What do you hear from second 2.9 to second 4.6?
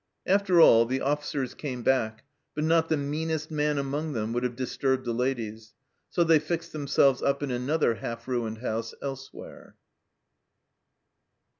meanest man among them would have